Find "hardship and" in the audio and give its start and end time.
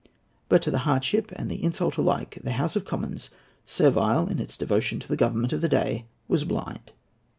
0.79-1.47